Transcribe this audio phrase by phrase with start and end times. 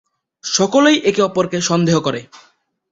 [0.43, 2.21] সকলেই একে অপরকে সন্দেহ করে।